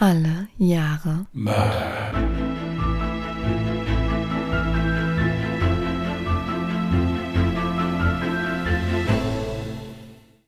[0.00, 2.12] Alle Jahre Mörder.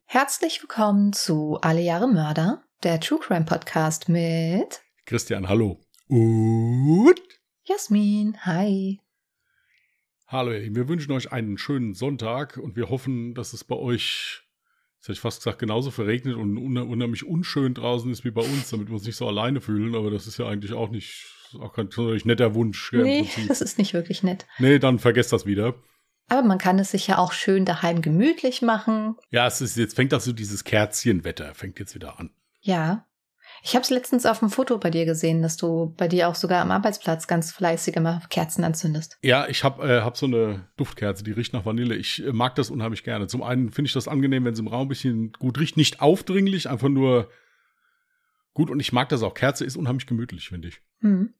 [0.04, 5.80] Herzlich willkommen zu Alle Jahre Mörder, der True Crime Podcast mit Christian, hallo.
[6.06, 7.21] Und
[7.64, 8.37] Jasmin.
[8.46, 9.01] Hi.
[10.28, 10.76] hallo, ihr Lieben.
[10.76, 14.44] wir wünschen euch einen schönen Sonntag und wir hoffen, dass es bei euch,
[15.01, 18.42] jetzt hätte ich fast gesagt, genauso verregnet und unheim- unheimlich unschön draußen ist wie bei
[18.42, 21.27] uns, damit wir uns nicht so alleine fühlen, aber das ist ja eigentlich auch nicht,
[21.59, 22.92] auch kein sonderlich netter Wunsch.
[22.92, 24.46] im Nee, das ist nicht wirklich nett.
[24.59, 25.74] nee, dann vergesst das wieder.
[26.28, 29.16] Aber man kann es sich ja auch schön daheim gemütlich machen.
[29.30, 32.30] Ja, es ist, jetzt fängt das so dieses Kerzchenwetter, fängt jetzt wieder an.
[32.60, 33.06] Ja.
[33.62, 36.34] Ich habe es letztens auf dem Foto bei dir gesehen, dass du bei dir auch
[36.34, 39.18] sogar am Arbeitsplatz ganz fleißig immer Kerzen anzündest.
[39.23, 41.95] Ja, ich habe äh, hab so eine Duftkerze, die riecht nach Vanille.
[41.95, 43.27] Ich äh, mag das unheimlich gerne.
[43.27, 45.77] Zum einen finde ich das angenehm, wenn es im Raum ein bisschen gut riecht.
[45.77, 47.28] Nicht aufdringlich, einfach nur
[48.54, 48.70] gut.
[48.70, 49.34] Und ich mag das auch.
[49.34, 50.80] Kerze ist unheimlich gemütlich, finde ich.
[51.01, 51.34] Hm.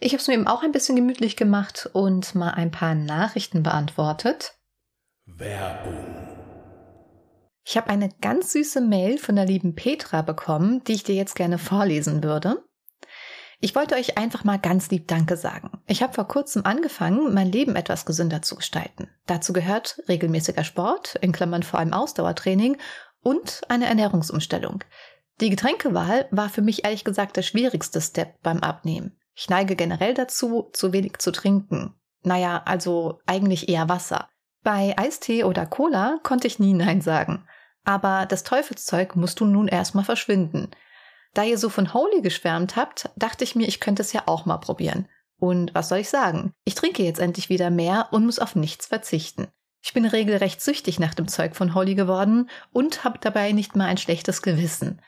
[0.00, 3.62] Ich habe es mir eben auch ein bisschen gemütlich gemacht und mal ein paar Nachrichten
[3.62, 4.54] beantwortet.
[5.26, 6.41] Werbung.
[7.64, 11.36] Ich habe eine ganz süße Mail von der lieben Petra bekommen, die ich dir jetzt
[11.36, 12.64] gerne vorlesen würde.
[13.60, 15.70] Ich wollte euch einfach mal ganz lieb Danke sagen.
[15.86, 19.08] Ich habe vor kurzem angefangen, mein Leben etwas gesünder zu gestalten.
[19.26, 22.76] Dazu gehört regelmäßiger Sport, in Klammern vor allem Ausdauertraining
[23.20, 24.82] und eine Ernährungsumstellung.
[25.40, 29.16] Die Getränkewahl war für mich ehrlich gesagt der schwierigste Step beim Abnehmen.
[29.34, 31.94] Ich neige generell dazu, zu wenig zu trinken.
[32.22, 34.28] Naja, also eigentlich eher Wasser.
[34.62, 37.46] Bei Eistee oder Cola konnte ich nie Nein sagen.
[37.84, 40.70] Aber das Teufelszeug musst du nun erstmal verschwinden.
[41.34, 44.46] Da ihr so von Holy geschwärmt habt, dachte ich mir, ich könnte es ja auch
[44.46, 45.08] mal probieren.
[45.38, 46.52] Und was soll ich sagen?
[46.64, 49.48] Ich trinke jetzt endlich wieder mehr und muss auf nichts verzichten.
[49.82, 53.86] Ich bin regelrecht süchtig nach dem Zeug von Holy geworden und habe dabei nicht mal
[53.86, 55.02] ein schlechtes Gewissen.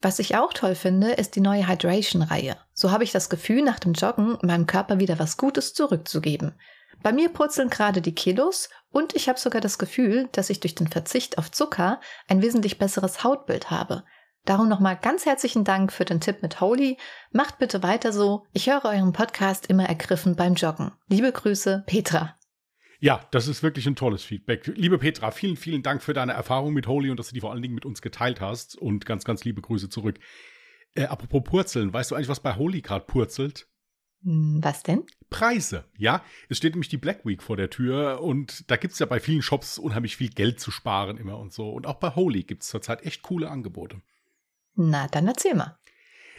[0.00, 2.56] Was ich auch toll finde, ist die neue Hydration-Reihe.
[2.72, 6.54] So habe ich das Gefühl, nach dem Joggen meinem Körper wieder was Gutes zurückzugeben.
[7.02, 10.74] Bei mir purzeln gerade die Kilos und ich habe sogar das Gefühl, dass ich durch
[10.74, 14.04] den Verzicht auf Zucker ein wesentlich besseres Hautbild habe.
[14.44, 16.98] Darum nochmal ganz herzlichen Dank für den Tipp mit Holy.
[17.32, 18.46] Macht bitte weiter so.
[18.52, 20.92] Ich höre euren Podcast immer ergriffen beim Joggen.
[21.08, 22.36] Liebe Grüße, Petra.
[23.00, 24.66] Ja, das ist wirklich ein tolles Feedback.
[24.66, 27.50] Liebe Petra, vielen, vielen Dank für deine Erfahrung mit Holy und dass du die vor
[27.50, 28.76] allen Dingen mit uns geteilt hast.
[28.76, 30.18] Und ganz, ganz liebe Grüße zurück.
[30.94, 33.69] Äh, apropos Purzeln, weißt du eigentlich, was bei Holy gerade purzelt?
[34.22, 35.04] Hm, Was denn?
[35.30, 36.22] Preise, ja.
[36.48, 39.42] Es steht nämlich die Black Week vor der Tür und da gibt's ja bei vielen
[39.42, 41.70] Shops unheimlich viel Geld zu sparen immer und so.
[41.70, 44.02] Und auch bei Holy gibt's zurzeit echt coole Angebote.
[44.74, 45.76] Na, dann erzähl mal.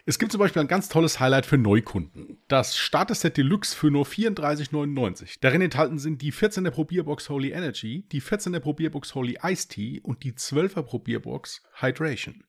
[0.05, 2.41] Es gibt zum Beispiel ein ganz tolles Highlight für Neukunden.
[2.47, 5.37] Das Starter-Set Deluxe für nur 34,99.
[5.41, 10.23] Darin enthalten sind die 14er Probierbox Holy Energy, die 14er Probierbox Holy Ice Tea und
[10.23, 12.43] die 12er Probierbox Hydration.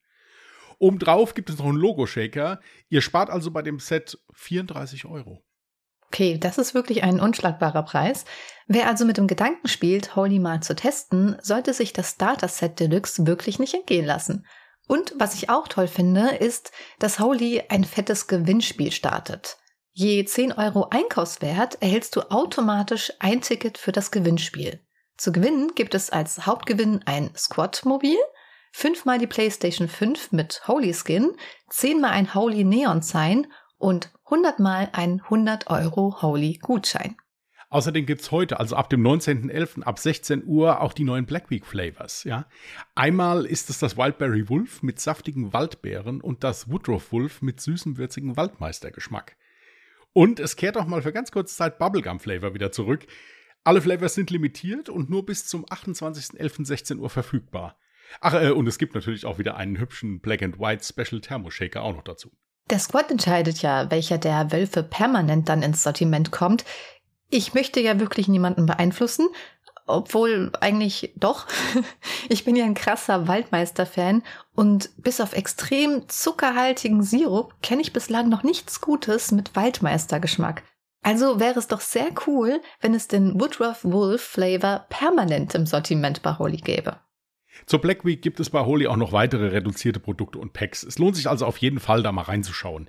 [0.82, 2.58] Obendrauf gibt es noch einen Logo-Shaker.
[2.88, 5.40] Ihr spart also bei dem Set 34 Euro.
[6.08, 8.24] Okay, das ist wirklich ein unschlagbarer Preis.
[8.66, 12.80] Wer also mit dem Gedanken spielt, Holy mal zu testen, sollte sich das Starter Set
[12.80, 14.44] Deluxe wirklich nicht entgehen lassen.
[14.88, 19.58] Und was ich auch toll finde, ist, dass Holy ein fettes Gewinnspiel startet.
[19.92, 24.80] Je 10 Euro Einkaufswert erhältst du automatisch ein Ticket für das Gewinnspiel.
[25.16, 28.18] Zu gewinnen gibt es als Hauptgewinn ein Squad-Mobil,
[28.72, 31.30] fünfmal die PlayStation 5 mit Holy Skin,
[31.68, 33.46] zehnmal ein Holy Neon Sign
[33.78, 37.16] und 100 mal ein 100 Euro Holy Gutschein.
[37.72, 39.82] Außerdem gibt's heute, also ab dem 19.11.
[39.84, 42.22] ab 16 Uhr, auch die neuen Black Week Flavors.
[42.24, 42.46] Ja?
[42.94, 47.96] Einmal ist es das Wildberry Wolf mit saftigen Waldbeeren und das Woodruff Wolf mit süßem,
[47.96, 49.36] würzigen Waldmeistergeschmack.
[50.12, 53.06] Und es kehrt auch mal für ganz kurze Zeit Bubblegum Flavor wieder zurück.
[53.64, 57.78] Alle Flavors sind limitiert und nur bis zum 28.11.16 Uhr verfügbar.
[58.20, 61.50] Ach, äh, und es gibt natürlich auch wieder einen hübschen Black and White Special Thermo
[61.50, 62.30] Shaker auch noch dazu.
[62.70, 66.64] Der Squad entscheidet ja, welcher der Wölfe permanent dann ins Sortiment kommt.
[67.28, 69.28] Ich möchte ja wirklich niemanden beeinflussen,
[69.86, 71.46] obwohl eigentlich doch.
[72.28, 74.22] Ich bin ja ein krasser Waldmeister-Fan
[74.54, 80.62] und bis auf extrem zuckerhaltigen Sirup kenne ich bislang noch nichts Gutes mit Waldmeister-Geschmack.
[81.02, 86.22] Also wäre es doch sehr cool, wenn es den Woodruff Wolf Flavor permanent im Sortiment
[86.22, 87.00] bei Holy gäbe.
[87.66, 90.82] Zur Black Week gibt es bei Holy auch noch weitere reduzierte Produkte und Packs.
[90.82, 92.88] Es lohnt sich also auf jeden Fall, da mal reinzuschauen.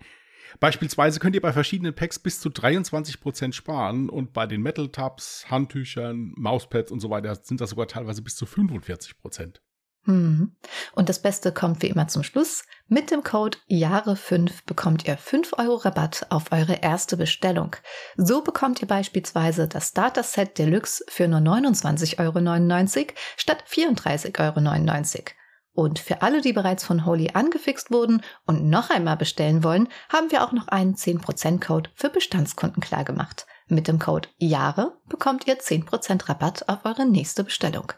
[0.60, 5.46] Beispielsweise könnt ihr bei verschiedenen Packs bis zu 23% sparen und bei den Metal Tubs,
[5.50, 9.60] Handtüchern, Mauspads und so weiter sind das sogar teilweise bis zu 45%.
[10.06, 10.56] Hm.
[10.94, 12.66] Und das Beste kommt wie immer zum Schluss.
[12.88, 17.76] Mit dem Code Jahre5 bekommt ihr 5 Euro Rabatt auf eure erste Bestellung.
[18.18, 25.26] So bekommt ihr beispielsweise das Starter Set Deluxe für nur 29,99 Euro statt 34,99 Euro.
[25.76, 30.32] Und für alle, die bereits von Holy angefixt wurden und noch einmal bestellen wollen, haben
[30.32, 33.48] wir auch noch einen 10%-Code für Bestandskunden klargemacht.
[33.68, 37.94] Mit dem Code JAHRE bekommt ihr 10% Rabatt auf eure nächste Bestellung.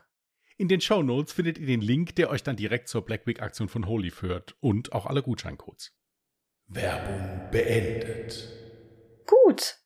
[0.57, 3.41] In den Show Notes findet ihr den Link, der euch dann direkt zur Black Week
[3.41, 5.93] Aktion von Holy führt und auch alle Gutscheincodes.
[6.67, 8.49] Werbung beendet.
[9.25, 9.77] Gut.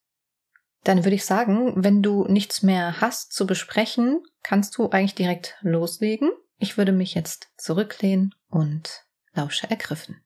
[0.83, 5.57] Dann würde ich sagen, wenn du nichts mehr hast zu besprechen, kannst du eigentlich direkt
[5.61, 6.31] loslegen.
[6.57, 10.23] Ich würde mich jetzt zurücklehnen und lausche ergriffen.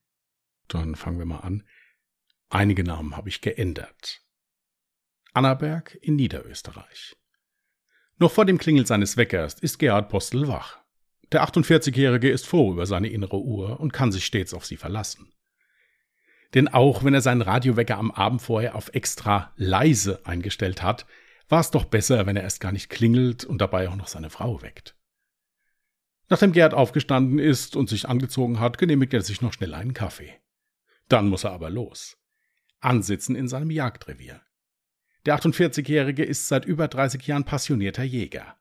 [0.68, 1.68] Dann fangen wir mal an.
[2.50, 4.22] Einige Namen habe ich geändert.
[5.34, 7.16] Annaberg in Niederösterreich.
[8.20, 10.80] Noch vor dem Klingel seines Weckers ist Gerhard Postel wach.
[11.32, 15.34] Der 48-Jährige ist froh über seine innere Uhr und kann sich stets auf sie verlassen.
[16.54, 21.08] Denn auch wenn er seinen Radiowecker am Abend vorher auf extra leise eingestellt hat,
[21.50, 24.30] war es doch besser, wenn er erst gar nicht klingelt und dabei auch noch seine
[24.30, 24.96] Frau weckt.
[26.30, 30.34] Nachdem Gerhard aufgestanden ist und sich angezogen hat, genehmigt er sich noch schnell einen Kaffee.
[31.10, 32.18] Dann muss er aber los.
[32.80, 34.42] Ansitzen in seinem Jagdrevier.
[35.26, 38.58] Der 48-Jährige ist seit über 30 Jahren passionierter Jäger.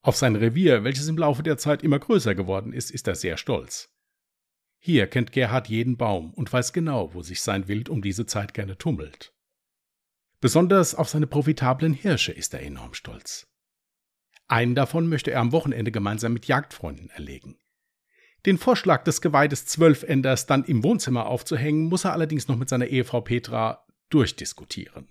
[0.00, 3.36] Auf sein Revier, welches im Laufe der Zeit immer größer geworden ist, ist er sehr
[3.36, 3.90] stolz.
[4.80, 8.54] Hier kennt Gerhard jeden Baum und weiß genau, wo sich sein Wild um diese Zeit
[8.54, 9.34] gerne tummelt.
[10.40, 13.48] Besonders auf seine profitablen Hirsche ist er enorm stolz.
[14.46, 17.58] Einen davon möchte er am Wochenende gemeinsam mit Jagdfreunden erlegen.
[18.46, 22.68] Den Vorschlag des Geweih des Zwölfenders dann im Wohnzimmer aufzuhängen, muss er allerdings noch mit
[22.68, 25.08] seiner Ehefrau Petra durchdiskutieren.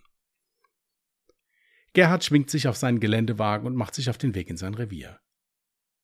[1.98, 5.20] Gerhard schwingt sich auf seinen Geländewagen und macht sich auf den Weg in sein Revier.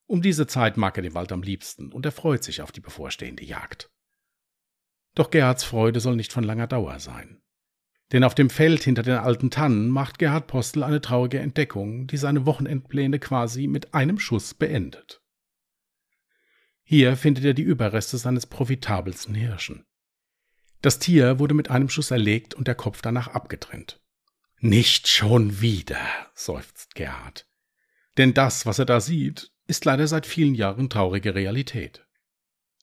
[0.08, 2.80] Um diese Zeit mag er den Wald am liebsten und er freut sich auf die
[2.80, 3.92] bevorstehende Jagd.
[5.14, 7.44] Doch Gerhards Freude soll nicht von langer Dauer sein.
[8.12, 12.18] Denn auf dem Feld hinter den alten Tannen macht Gerhard Postel eine traurige Entdeckung, die
[12.18, 15.22] seine Wochenendpläne quasi mit einem Schuss beendet.
[16.82, 19.86] Hier findet er die Überreste seines profitabelsten Hirschen.
[20.82, 24.03] Das Tier wurde mit einem Schuss erlegt und der Kopf danach abgetrennt.
[24.66, 26.00] Nicht schon wieder,
[26.34, 27.50] seufzt Gerhard.
[28.18, 32.08] Denn das, was er da sieht, ist leider seit vielen Jahren traurige Realität.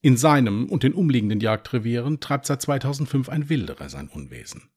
[0.03, 4.69] In seinem und den umliegenden Jagdrevieren treibt seit 2005 ein Wilderer sein Unwesen.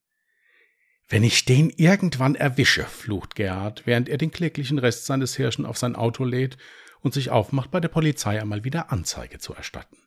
[1.10, 5.78] Wenn ich den irgendwann erwische, flucht Gerhard, während er den kläglichen Rest seines Hirschen auf
[5.78, 6.56] sein Auto lädt
[7.02, 9.98] und sich aufmacht, bei der Polizei einmal wieder Anzeige zu erstatten.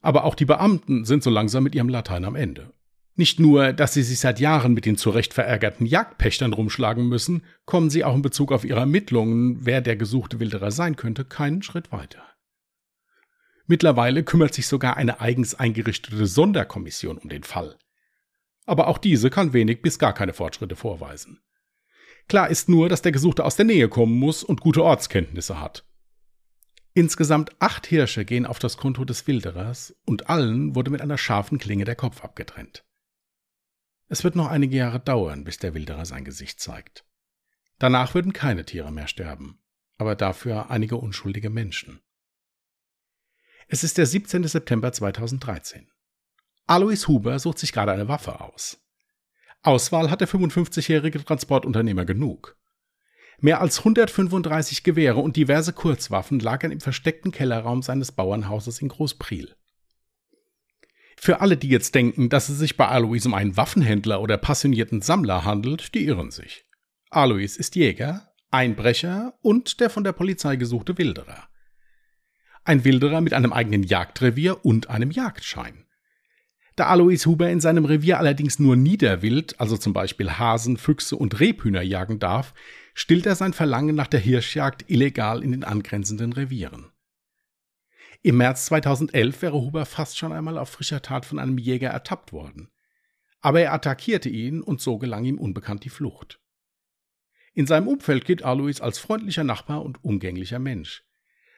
[0.00, 2.72] Aber auch die Beamten sind so langsam mit ihrem Latein am Ende.
[3.14, 7.42] Nicht nur, dass sie sich seit Jahren mit den zu Recht verärgerten Jagdpächtern rumschlagen müssen,
[7.66, 11.62] kommen sie auch in Bezug auf ihre Ermittlungen, wer der gesuchte Wilderer sein könnte, keinen
[11.62, 12.22] Schritt weiter.
[13.66, 17.76] Mittlerweile kümmert sich sogar eine eigens eingerichtete Sonderkommission um den Fall.
[18.64, 21.40] Aber auch diese kann wenig bis gar keine Fortschritte vorweisen.
[22.28, 25.84] Klar ist nur, dass der Gesuchte aus der Nähe kommen muss und gute Ortskenntnisse hat.
[26.94, 31.58] Insgesamt acht Hirsche gehen auf das Konto des Wilderers und allen wurde mit einer scharfen
[31.58, 32.84] Klinge der Kopf abgetrennt.
[34.12, 37.06] Es wird noch einige Jahre dauern, bis der Wilderer sein Gesicht zeigt.
[37.78, 39.58] Danach würden keine Tiere mehr sterben,
[39.96, 42.02] aber dafür einige unschuldige Menschen.
[43.68, 44.46] Es ist der 17.
[44.46, 45.90] September 2013.
[46.66, 48.84] Alois Huber sucht sich gerade eine Waffe aus.
[49.62, 52.58] Auswahl hat der 55-jährige Transportunternehmer genug.
[53.38, 59.56] Mehr als 135 Gewehre und diverse Kurzwaffen lagern im versteckten Kellerraum seines Bauernhauses in Großpriel.
[61.24, 65.02] Für alle, die jetzt denken, dass es sich bei Alois um einen Waffenhändler oder passionierten
[65.02, 66.64] Sammler handelt, die irren sich.
[67.10, 71.46] Alois ist Jäger, Einbrecher und der von der Polizei gesuchte Wilderer.
[72.64, 75.84] Ein Wilderer mit einem eigenen Jagdrevier und einem Jagdschein.
[76.74, 81.38] Da Alois Huber in seinem Revier allerdings nur Niederwild, also zum Beispiel Hasen, Füchse und
[81.38, 82.52] Rebhühner jagen darf,
[82.94, 86.91] stillt er sein Verlangen nach der Hirschjagd illegal in den angrenzenden Revieren.
[88.24, 92.32] Im März 2011 wäre Huber fast schon einmal auf frischer Tat von einem Jäger ertappt
[92.32, 92.70] worden.
[93.40, 96.40] Aber er attackierte ihn und so gelang ihm unbekannt die Flucht.
[97.52, 101.04] In seinem Umfeld gilt Alois als freundlicher Nachbar und umgänglicher Mensch.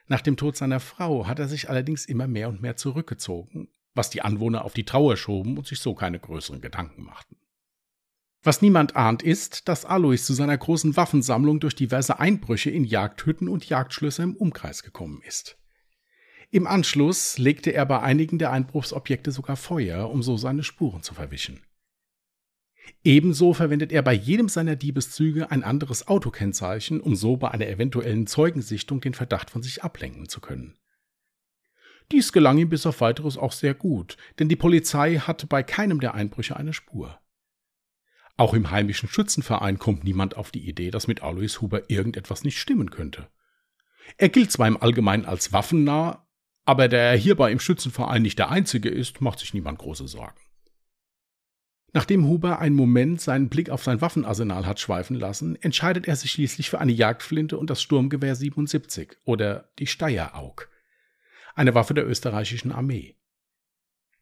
[0.07, 4.09] Nach dem Tod seiner Frau hat er sich allerdings immer mehr und mehr zurückgezogen, was
[4.09, 7.37] die Anwohner auf die Trauer schoben und sich so keine größeren Gedanken machten.
[8.41, 13.47] Was niemand ahnt, ist, dass Alois zu seiner großen Waffensammlung durch diverse Einbrüche in Jagdhütten
[13.47, 15.57] und Jagdschlösser im Umkreis gekommen ist.
[16.51, 21.13] Im Anschluss legte er bei einigen der Einbruchsobjekte sogar Feuer, um so seine Spuren zu
[21.13, 21.61] verwischen.
[23.03, 28.27] Ebenso verwendet er bei jedem seiner Diebeszüge ein anderes Autokennzeichen, um so bei einer eventuellen
[28.27, 30.77] Zeugensichtung den Verdacht von sich ablenken zu können.
[32.11, 35.99] Dies gelang ihm bis auf weiteres auch sehr gut, denn die Polizei hatte bei keinem
[35.99, 37.19] der Einbrüche eine Spur.
[38.37, 42.59] Auch im heimischen Schützenverein kommt niemand auf die Idee, dass mit Alois Huber irgendetwas nicht
[42.59, 43.29] stimmen könnte.
[44.17, 46.24] Er gilt zwar im Allgemeinen als waffennah,
[46.65, 50.39] Aber da er hierbei im Schützenverein nicht der Einzige ist, macht sich niemand große Sorgen.
[51.93, 56.31] Nachdem Huber einen Moment seinen Blick auf sein Waffenarsenal hat schweifen lassen, entscheidet er sich
[56.31, 60.69] schließlich für eine Jagdflinte und das Sturmgewehr 77 oder die Steyeraug,
[61.53, 63.15] eine Waffe der österreichischen Armee.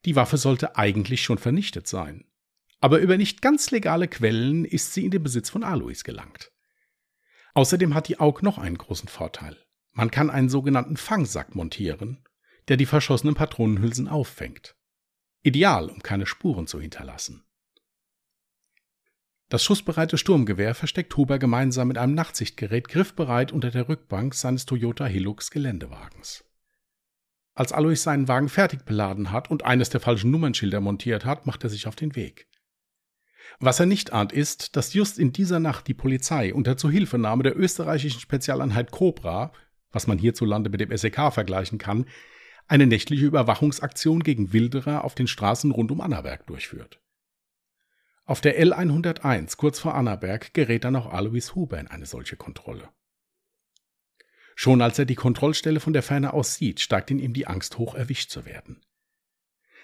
[0.06, 2.26] Die Waffe sollte eigentlich schon vernichtet sein,
[2.80, 6.52] aber über nicht ganz legale Quellen ist sie in den Besitz von Alois gelangt.
[7.56, 9.58] Außerdem hat die Aug noch einen großen Vorteil.
[9.94, 12.24] Man kann einen sogenannten Fangsack montieren,
[12.68, 14.76] der die verschossenen Patronenhülsen auffängt.
[15.42, 17.44] Ideal, um keine Spuren zu hinterlassen.
[19.50, 25.06] Das schussbereite Sturmgewehr versteckt Huber gemeinsam mit einem Nachtsichtgerät griffbereit unter der Rückbank seines Toyota
[25.06, 26.44] Hilux Geländewagens.
[27.54, 31.64] Als Alois seinen Wagen fertig beladen hat und eines der falschen Nummernschilder montiert hat, macht
[31.64, 32.48] er sich auf den Weg.
[33.60, 37.58] Was er nicht ahnt, ist, dass just in dieser Nacht die Polizei unter Zuhilfenahme der
[37.58, 39.52] österreichischen Spezialeinheit Cobra,
[39.92, 42.08] was man hierzulande mit dem SEK vergleichen kann,
[42.68, 47.00] eine nächtliche Überwachungsaktion gegen Wilderer auf den Straßen rund um Annaberg durchführt.
[48.26, 52.90] Auf der L101 kurz vor Annaberg gerät dann auch Alois Huber in eine solche Kontrolle.
[54.56, 57.78] Schon als er die Kontrollstelle von der Ferne aus sieht, steigt in ihm die Angst
[57.78, 58.82] hoch, erwischt zu werden.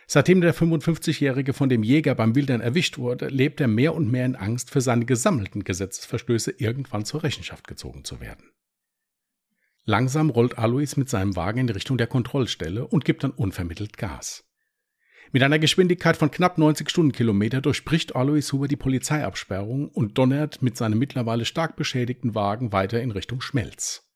[0.07, 4.25] Seitdem der 55-Jährige von dem Jäger beim Wildern erwischt wurde, lebt er mehr und mehr
[4.25, 8.50] in Angst, für seine gesammelten Gesetzesverstöße irgendwann zur Rechenschaft gezogen zu werden.
[9.89, 14.43] Langsam rollt Alois mit seinem Wagen in Richtung der Kontrollstelle und gibt dann unvermittelt Gas.
[15.31, 20.77] Mit einer Geschwindigkeit von knapp 90 Stundenkilometer durchbricht Alois Huber die Polizeiabsperrung und donnert mit
[20.77, 24.08] seinem mittlerweile stark beschädigten Wagen weiter in Richtung Schmelz.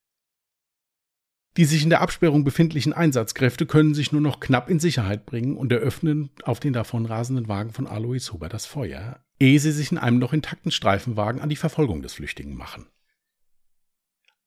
[1.57, 5.57] Die sich in der Absperrung befindlichen Einsatzkräfte können sich nur noch knapp in Sicherheit bringen
[5.57, 9.97] und eröffnen auf den davonrasenden Wagen von Alois Huber das Feuer, ehe sie sich in
[9.97, 12.85] einem noch intakten Streifenwagen an die Verfolgung des Flüchtigen machen.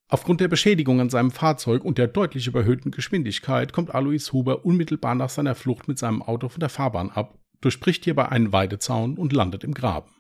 [0.08, 5.16] Aufgrund der Beschädigung an seinem Fahrzeug und der deutlich überhöhten Geschwindigkeit kommt Alois Huber unmittelbar
[5.16, 9.32] nach seiner Flucht mit seinem Auto von der Fahrbahn ab, durchbricht hierbei einen Weidezaun und
[9.32, 10.14] landet im Graben.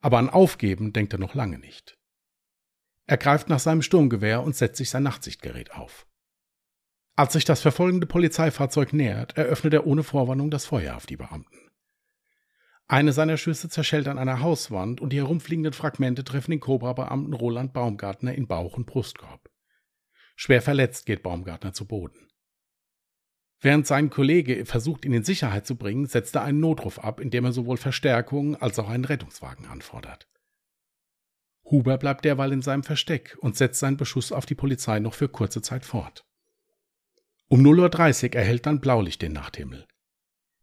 [0.00, 1.96] Aber an Aufgeben denkt er noch lange nicht.
[3.06, 6.06] Er greift nach seinem Sturmgewehr und setzt sich sein Nachtsichtgerät auf.
[7.16, 11.69] Als sich das verfolgende Polizeifahrzeug nähert, eröffnet er ohne Vorwarnung das Feuer auf die Beamten.
[12.90, 17.72] Eine seiner Schüsse zerschellt an einer Hauswand und die herumfliegenden Fragmente treffen den Cobra-Beamten Roland
[17.72, 19.48] Baumgartner in Bauch und Brustkorb.
[20.34, 22.26] Schwer verletzt geht Baumgartner zu Boden.
[23.60, 27.44] Während sein Kollege versucht, ihn in Sicherheit zu bringen, setzt er einen Notruf ab, indem
[27.44, 30.26] er sowohl Verstärkung als auch einen Rettungswagen anfordert.
[31.66, 35.28] Huber bleibt derweil in seinem Versteck und setzt seinen Beschuss auf die Polizei noch für
[35.28, 36.24] kurze Zeit fort.
[37.46, 39.86] Um 0.30 Uhr erhält dann Blaulicht den Nachthimmel.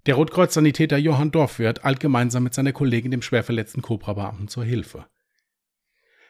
[0.08, 5.06] Der Rotkreuz-Sanitäter Johann Dorfwirt eilt gemeinsam mit seiner Kollegin dem schwerverletzten Cobra-Beamten zur Hilfe.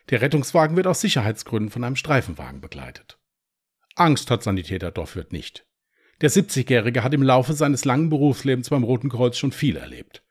[0.09, 3.19] Der Rettungswagen wird aus Sicherheitsgründen von einem Streifenwagen begleitet.
[3.95, 5.67] Angst hat Sanitäter Dorfwirt nicht.
[6.21, 10.23] Der 70-Jährige hat im Laufe seines langen Berufslebens beim Roten Kreuz schon viel erlebt.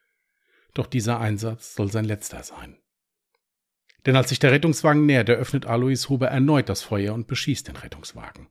[0.74, 2.76] Doch dieser Einsatz soll sein letzter sein.
[4.06, 7.76] Denn als sich der Rettungswagen nähert, eröffnet Alois Huber erneut das Feuer und beschießt den
[7.76, 8.48] Rettungswagen.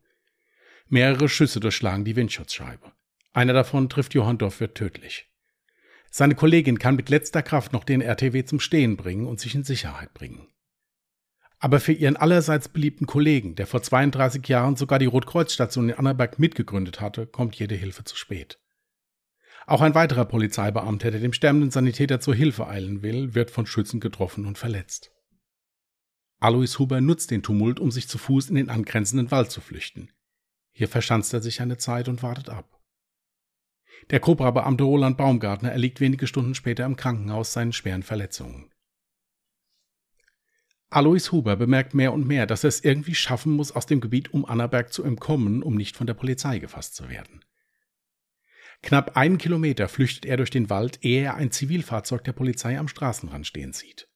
[0.88, 2.95] Mehrere Schüsse durchschlagen die Windschutzscheibe.
[3.36, 5.30] Einer davon trifft Johann Dorfwirt tödlich.
[6.10, 9.66] Seine Kollegin kann mit letzter Kraft noch den RTW zum Stehen bringen und sich in
[9.66, 10.48] Sicherheit bringen.
[11.60, 16.40] Aber für ihren allerseits beliebten Kollegen, der vor 32 Jahren sogar die Rotkreuzstation in Annaberg
[16.40, 18.58] mitgegründet hatte, kommt jede Hilfe zu spät.
[19.68, 24.00] Auch ein weiterer Polizeibeamter, der dem sterbenden Sanitäter zur Hilfe eilen will, wird von Schützen
[24.00, 25.12] getroffen und verletzt.
[26.40, 30.10] Alois Huber nutzt den Tumult, um sich zu Fuß in den angrenzenden Wald zu flüchten.
[30.72, 32.75] Hier verschanzt er sich eine Zeit und wartet ab.
[34.12, 38.72] Der Cobra-Beamte Roland Baumgartner erliegt wenige Stunden später im Krankenhaus seinen schweren Verletzungen.
[40.90, 44.34] Alois Huber bemerkt mehr und mehr, dass er es irgendwie schaffen muss, aus dem Gebiet
[44.34, 47.44] um Annaberg zu entkommen, um nicht von der Polizei gefasst zu werden.
[48.82, 52.88] Knapp einen Kilometer flüchtet er durch den Wald, ehe er ein Zivilfahrzeug der Polizei am
[52.88, 54.08] Straßenrand stehen sieht.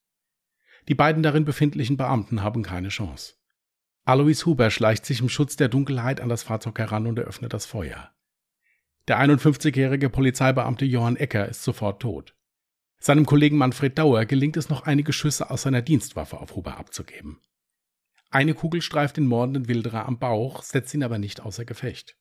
[0.87, 3.33] Die beiden darin befindlichen Beamten haben keine Chance.
[4.05, 7.65] Alois Huber schleicht sich im Schutz der Dunkelheit an das Fahrzeug heran und eröffnet das
[7.65, 8.11] Feuer.
[9.09, 12.35] Der 51-jährige Polizeibeamte Johann Ecker ist sofort tot.
[12.99, 17.41] Seinem Kollegen Manfred Dauer gelingt es noch einige Schüsse aus seiner Dienstwaffe auf Huber abzugeben.
[18.29, 22.19] Eine Kugel streift den mordenden Wilderer am Bauch, setzt ihn aber nicht außer Gefecht.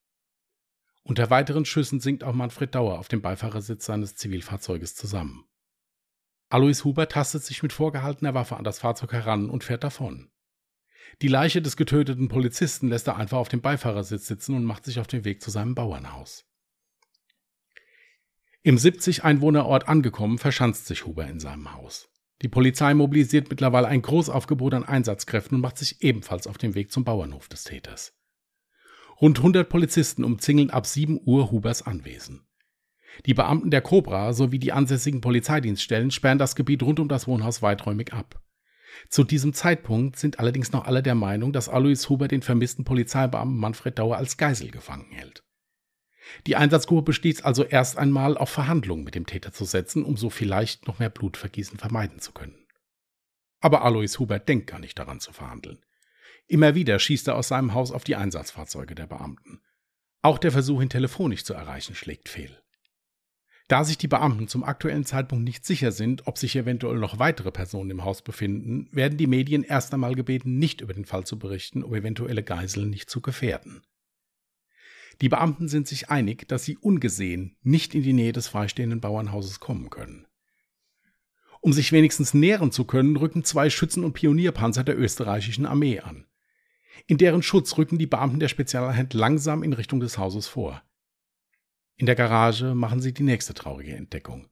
[1.02, 5.44] Unter weiteren Schüssen sinkt auch Manfred Dauer auf dem Beifahrersitz seines Zivilfahrzeuges zusammen.
[6.48, 10.30] Alois Huber tastet sich mit vorgehaltener Waffe an das Fahrzeug heran und fährt davon.
[11.20, 15.00] Die Leiche des getöteten Polizisten lässt er einfach auf dem Beifahrersitz sitzen und macht sich
[15.00, 16.46] auf den Weg zu seinem Bauernhaus.
[18.62, 22.08] Im 70 Einwohnerort angekommen, verschanzt sich Huber in seinem Haus.
[22.42, 26.92] Die Polizei mobilisiert mittlerweile ein Großaufgebot an Einsatzkräften und macht sich ebenfalls auf den Weg
[26.92, 28.14] zum Bauernhof des Täters.
[29.20, 32.46] Rund 100 Polizisten umzingeln ab 7 Uhr Hubers Anwesen.
[33.26, 37.62] Die Beamten der Cobra sowie die ansässigen Polizeidienststellen sperren das Gebiet rund um das Wohnhaus
[37.62, 38.40] weiträumig ab.
[39.08, 43.56] Zu diesem Zeitpunkt sind allerdings noch alle der Meinung, dass Alois Huber den vermissten Polizeibeamten
[43.56, 45.44] Manfred Dauer als Geisel gefangen hält.
[46.46, 50.30] Die Einsatzgruppe besteht also erst einmal auf Verhandlungen mit dem Täter zu setzen, um so
[50.30, 52.66] vielleicht noch mehr Blutvergießen vermeiden zu können.
[53.60, 55.78] Aber Alois Huber denkt gar nicht daran zu verhandeln.
[56.46, 59.60] Immer wieder schießt er aus seinem Haus auf die Einsatzfahrzeuge der Beamten.
[60.22, 62.58] Auch der Versuch, ihn telefonisch zu erreichen, schlägt fehl.
[63.68, 67.52] Da sich die Beamten zum aktuellen Zeitpunkt nicht sicher sind, ob sich eventuell noch weitere
[67.52, 71.38] Personen im Haus befinden, werden die Medien erst einmal gebeten, nicht über den Fall zu
[71.38, 73.82] berichten, um eventuelle Geiseln nicht zu gefährden.
[75.20, 79.58] Die Beamten sind sich einig, dass sie ungesehen nicht in die Nähe des freistehenden Bauernhauses
[79.58, 80.26] kommen können.
[81.60, 86.26] Um sich wenigstens nähren zu können, rücken zwei Schützen- und Pionierpanzer der österreichischen Armee an.
[87.06, 90.82] In deren Schutz rücken die Beamten der Spezialeinheit langsam in Richtung des Hauses vor.
[91.96, 94.48] In der Garage machen sie die nächste traurige Entdeckung.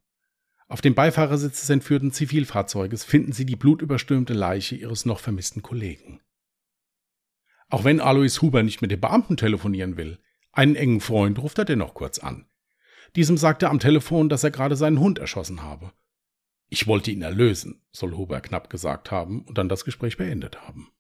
[0.69, 6.21] Auf dem Beifahrersitz des entführten Zivilfahrzeuges finden sie die blutüberströmte Leiche ihres noch vermissten Kollegen.
[7.69, 10.19] Auch wenn Alois Huber nicht mit dem Beamten telefonieren will,
[10.57, 12.47] einen engen Freund ruft er dennoch kurz an.
[13.15, 15.93] Diesem sagt er am Telefon, dass er gerade seinen Hund erschossen habe.
[16.69, 20.91] Ich wollte ihn erlösen, soll Huber knapp gesagt haben und dann das Gespräch beendet haben.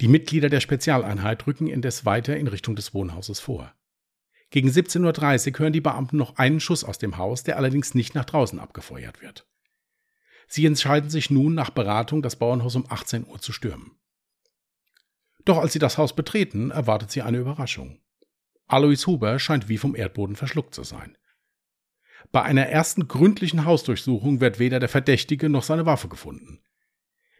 [0.00, 3.72] Die Mitglieder der Spezialeinheit rücken indes weiter in Richtung des Wohnhauses vor.
[4.50, 8.14] Gegen 17.30 Uhr hören die Beamten noch einen Schuss aus dem Haus, der allerdings nicht
[8.14, 9.46] nach draußen abgefeuert wird.
[10.46, 13.92] Sie entscheiden sich nun nach Beratung, das Bauernhaus um 18 Uhr zu stürmen.
[15.44, 18.00] Doch als sie das Haus betreten, erwartet sie eine Überraschung.
[18.66, 21.16] Alois Huber scheint wie vom Erdboden verschluckt zu sein.
[22.32, 26.60] Bei einer ersten gründlichen Hausdurchsuchung wird weder der Verdächtige noch seine Waffe gefunden.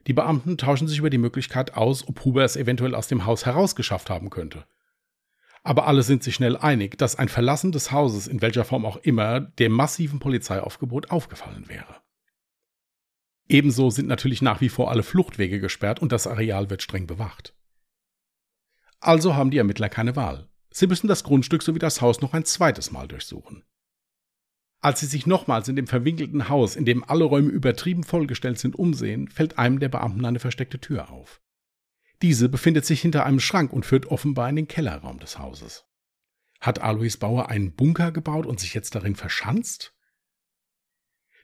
[0.07, 3.47] Die Beamten tauschen sich über die Möglichkeit aus, ob Huber es eventuell aus dem Haus
[3.47, 4.67] herausgeschafft haben könnte
[5.65, 8.99] aber alle sind sich schnell einig, dass ein Verlassen des Hauses in welcher Form auch
[8.99, 12.03] immer dem massiven Polizeiaufgebot aufgefallen wäre.
[13.49, 17.55] Ebenso sind natürlich nach wie vor alle Fluchtwege gesperrt und das Areal wird streng bewacht.
[19.01, 20.49] Also haben die Ermittler keine Wahl.
[20.77, 23.65] Sie müssen das Grundstück sowie das Haus noch ein zweites Mal durchsuchen.
[24.81, 28.77] Als sie sich nochmals in dem verwinkelten Haus, in dem alle Räume übertrieben vollgestellt sind,
[28.77, 31.41] umsehen, fällt einem der Beamten eine versteckte Tür auf.
[32.23, 35.87] Diese befindet sich hinter einem Schrank und führt offenbar in den Kellerraum des Hauses.
[36.61, 39.95] Hat Alois Bauer einen Bunker gebaut und sich jetzt darin verschanzt?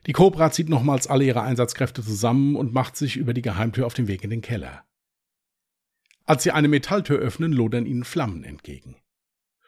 [0.07, 3.93] Die Cobra zieht nochmals alle ihre Einsatzkräfte zusammen und macht sich über die Geheimtür auf
[3.93, 4.83] den Weg in den Keller.
[6.25, 9.00] Als sie eine Metalltür öffnen, lodern ihnen Flammen entgegen.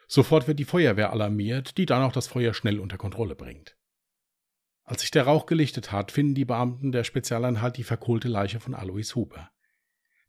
[0.06, 3.76] Sofort wird die Feuerwehr alarmiert, die dann auch das Feuer schnell unter Kontrolle bringt.
[4.84, 8.74] Als sich der Rauch gelichtet hat, finden die Beamten der Spezialeinheit die verkohlte Leiche von
[8.74, 9.50] Alois Huber.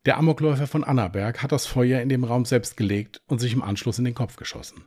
[0.05, 3.63] Der Amokläufer von Annaberg hat das Feuer in dem Raum selbst gelegt und sich im
[3.63, 4.85] Anschluss in den Kopf geschossen.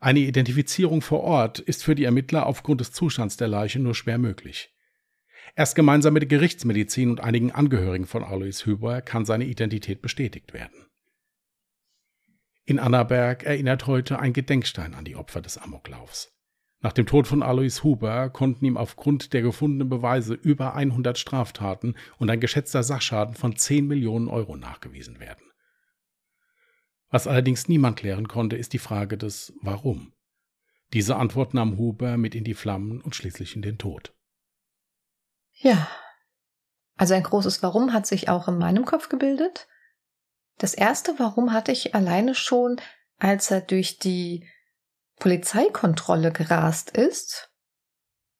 [0.00, 4.18] Eine Identifizierung vor Ort ist für die Ermittler aufgrund des Zustands der Leiche nur schwer
[4.18, 4.74] möglich.
[5.54, 10.54] Erst gemeinsam mit der Gerichtsmedizin und einigen Angehörigen von Alois Hüber kann seine Identität bestätigt
[10.54, 10.89] werden.
[12.64, 16.32] In Annaberg erinnert heute ein Gedenkstein an die Opfer des Amoklaufs.
[16.82, 21.94] Nach dem Tod von Alois Huber konnten ihm aufgrund der gefundenen Beweise über 100 Straftaten
[22.18, 25.44] und ein geschätzter Sachschaden von 10 Millionen Euro nachgewiesen werden.
[27.10, 30.14] Was allerdings niemand klären konnte, ist die Frage des Warum.
[30.92, 34.14] Diese Antwort nahm Huber mit in die Flammen und schließlich in den Tod.
[35.52, 35.88] Ja.
[36.96, 39.68] Also ein großes Warum hat sich auch in meinem Kopf gebildet.
[40.60, 42.76] Das erste Warum hatte ich alleine schon,
[43.18, 44.46] als er durch die
[45.18, 47.50] Polizeikontrolle gerast ist,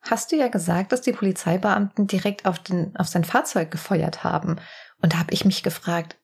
[0.02, 4.56] hast du ja gesagt, dass die Polizeibeamten direkt auf, den, auf sein Fahrzeug gefeuert haben.
[5.00, 6.18] Und da habe ich mich gefragt,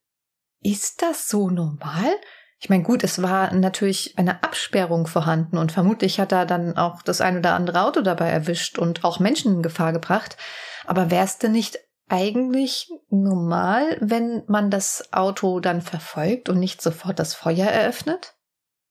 [0.61, 2.15] ist das so normal?
[2.59, 7.01] Ich meine, gut, es war natürlich eine Absperrung vorhanden und vermutlich hat er dann auch
[7.01, 10.37] das ein oder andere Auto dabei erwischt und auch Menschen in Gefahr gebracht.
[10.85, 17.19] Aber wär's denn nicht eigentlich normal, wenn man das Auto dann verfolgt und nicht sofort
[17.19, 18.35] das Feuer eröffnet?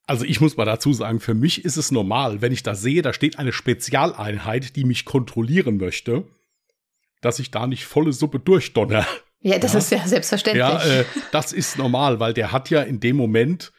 [0.07, 3.01] Also ich muss mal dazu sagen, für mich ist es normal, wenn ich da sehe,
[3.01, 6.27] da steht eine Spezialeinheit, die mich kontrollieren möchte,
[7.21, 9.05] dass ich da nicht volle Suppe durchdonner.
[9.41, 9.79] Ja, das ja.
[9.79, 10.59] ist ja selbstverständlich.
[10.59, 13.71] Ja, äh, das ist normal, weil der hat ja in dem Moment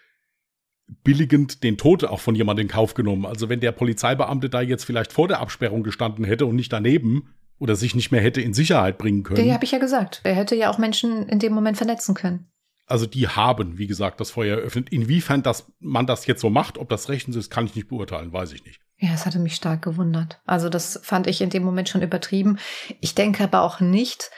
[1.03, 3.27] billigend den Tod auch von jemandem in Kauf genommen.
[3.27, 7.35] Also wenn der Polizeibeamte da jetzt vielleicht vor der Absperrung gestanden hätte und nicht daneben
[7.59, 9.43] oder sich nicht mehr hätte in Sicherheit bringen können.
[9.43, 10.21] Der habe ich ja gesagt.
[10.25, 12.51] Er hätte ja auch Menschen in dem Moment verletzen können.
[12.87, 14.91] Also die haben, wie gesagt, das Feuer eröffnet.
[14.91, 18.33] Inwiefern das, man das jetzt so macht, ob das rechtens ist, kann ich nicht beurteilen,
[18.33, 18.81] weiß ich nicht.
[18.99, 20.41] Ja, es hatte mich stark gewundert.
[20.47, 22.59] Also das fand ich in dem Moment schon übertrieben.
[23.01, 24.31] Ich denke aber auch nicht,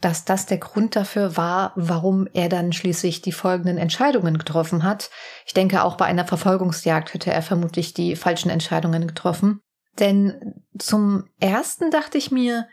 [0.00, 5.10] dass das der Grund dafür war, warum er dann schließlich die folgenden Entscheidungen getroffen hat.
[5.44, 9.60] Ich denke, auch bei einer Verfolgungsjagd hätte er vermutlich die falschen Entscheidungen getroffen.
[9.98, 12.68] Denn zum ersten dachte ich mir,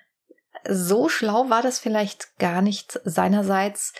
[0.67, 3.93] so schlau war das vielleicht gar nicht seinerseits,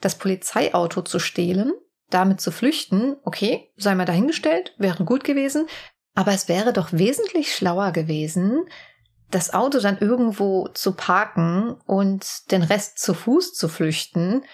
[0.00, 1.72] das Polizeiauto zu stehlen,
[2.10, 3.16] damit zu flüchten.
[3.24, 5.66] Okay, sei mal dahingestellt, wäre gut gewesen.
[6.14, 8.66] Aber es wäre doch wesentlich schlauer gewesen,
[9.30, 14.44] das Auto dann irgendwo zu parken und den Rest zu Fuß zu flüchten,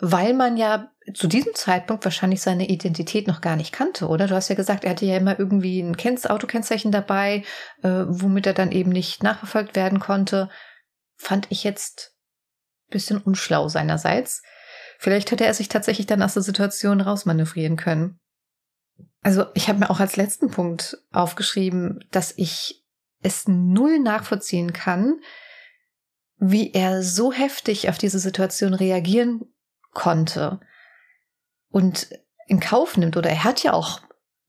[0.00, 4.26] weil man ja zu diesem Zeitpunkt wahrscheinlich seine Identität noch gar nicht kannte, oder?
[4.26, 7.44] Du hast ja gesagt, er hatte ja immer irgendwie ein Kenz Autokennzeichen dabei,
[7.82, 10.48] äh, womit er dann eben nicht nachverfolgt werden konnte.
[11.16, 12.14] Fand ich jetzt
[12.90, 14.42] bisschen unschlau seinerseits.
[14.98, 18.18] Vielleicht hätte er sich tatsächlich dann aus der Situation rausmanövrieren können.
[19.22, 22.84] Also ich habe mir auch als letzten Punkt aufgeschrieben, dass ich
[23.22, 25.20] es null nachvollziehen kann,
[26.38, 29.49] wie er so heftig auf diese Situation reagieren
[29.92, 30.60] konnte
[31.70, 32.08] und
[32.46, 33.16] in Kauf nimmt.
[33.16, 34.00] Oder er hat ja auch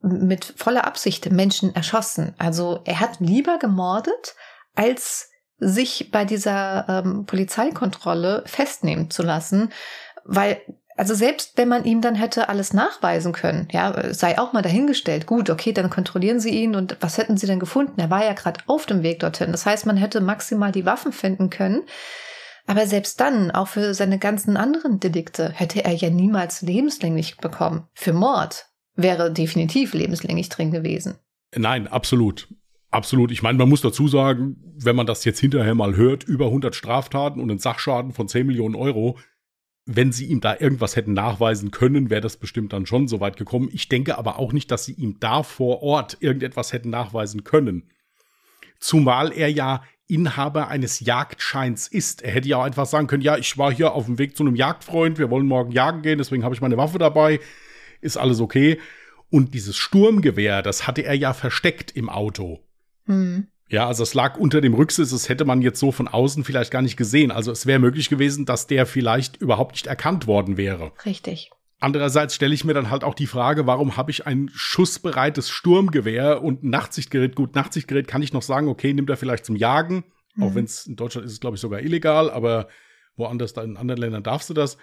[0.02, 2.34] mit voller Absicht Menschen erschossen.
[2.38, 4.36] Also er hat lieber gemordet,
[4.76, 9.72] als sich bei dieser ähm, Polizeikontrolle festnehmen zu lassen,
[10.26, 10.60] weil
[10.98, 15.26] also selbst wenn man ihm dann hätte alles nachweisen können, ja, sei auch mal dahingestellt.
[15.26, 18.00] Gut, okay, dann kontrollieren sie ihn und was hätten sie denn gefunden?
[18.00, 19.52] Er war ja gerade auf dem Weg dorthin.
[19.52, 21.84] Das heißt, man hätte maximal die Waffen finden können.
[22.72, 27.86] Aber selbst dann, auch für seine ganzen anderen Delikte, hätte er ja niemals lebenslänglich bekommen.
[27.94, 31.16] Für Mord wäre definitiv lebenslänglich drin gewesen.
[31.54, 32.48] Nein, absolut.
[32.90, 33.30] Absolut.
[33.32, 36.74] Ich meine, man muss dazu sagen, wenn man das jetzt hinterher mal hört, über 100
[36.74, 39.18] Straftaten und einen Sachschaden von 10 Millionen Euro,
[39.86, 43.36] wenn sie ihm da irgendwas hätten nachweisen können, wäre das bestimmt dann schon so weit
[43.36, 43.68] gekommen.
[43.74, 47.90] Ich denke aber auch nicht, dass sie ihm da vor Ort irgendetwas hätten nachweisen können.
[48.80, 52.22] Zumal er ja Inhaber eines Jagdscheins ist.
[52.22, 54.44] Er hätte ja auch einfach sagen können, ja, ich war hier auf dem Weg zu
[54.44, 57.40] einem Jagdfreund, wir wollen morgen jagen gehen, deswegen habe ich meine Waffe dabei,
[58.02, 58.80] ist alles okay.
[59.30, 62.60] Und dieses Sturmgewehr, das hatte er ja versteckt im Auto.
[63.06, 63.48] Hm.
[63.70, 66.72] Ja, also es lag unter dem Rücksitz, das hätte man jetzt so von außen vielleicht
[66.72, 67.32] gar nicht gesehen.
[67.32, 70.92] Also es wäre möglich gewesen, dass der vielleicht überhaupt nicht erkannt worden wäre.
[71.06, 71.52] Richtig.
[71.84, 76.44] Andererseits stelle ich mir dann halt auch die Frage, warum habe ich ein schussbereites Sturmgewehr
[76.44, 77.36] und ein Nachtsichtgerät?
[77.36, 80.04] Gut, Nachtsichtgerät kann ich noch sagen, okay, nimmt er vielleicht zum Jagen,
[80.36, 80.44] mhm.
[80.44, 82.68] auch wenn es in Deutschland ist glaube ich, sogar illegal, aber
[83.16, 84.78] woanders, in anderen Ländern darfst du das.